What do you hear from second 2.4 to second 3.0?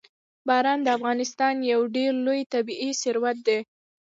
طبعي